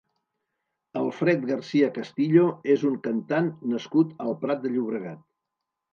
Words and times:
Alfred 1.01 1.43
García 1.49 1.89
Castillo 1.99 2.47
és 2.77 2.87
un 2.91 2.97
cantant 3.09 3.53
nascut 3.75 4.17
al 4.27 4.37
Prat 4.47 4.65
de 4.65 4.73
Llobregat. 4.77 5.25